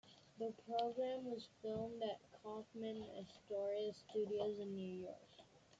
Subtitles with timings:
[0.39, 5.29] The program was filmed at Kaufman Astoria Studios in New York.